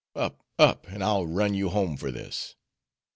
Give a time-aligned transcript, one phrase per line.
[0.15, 2.55] Up, up, and I'll run you home for this.